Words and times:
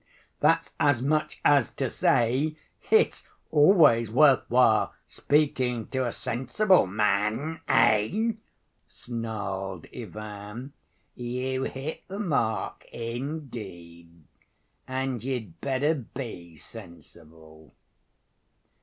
"That's 0.39 0.73
as 0.79 0.99
much 1.03 1.39
as 1.45 1.71
to 1.75 1.87
say, 1.87 2.55
'It's 2.89 3.27
always 3.51 4.09
worth 4.09 4.45
while 4.49 4.95
speaking 5.05 5.85
to 5.89 6.07
a 6.07 6.11
sensible 6.11 6.87
man,' 6.87 7.61
eh?" 7.67 8.31
snarled 8.87 9.85
Ivan. 9.95 10.73
"You 11.13 11.65
hit 11.65 12.01
the 12.07 12.17
mark, 12.17 12.83
indeed. 12.91 14.23
And 14.87 15.23
you'd 15.23 15.61
better 15.61 15.93
be 15.93 16.55
sensible." 16.55 17.75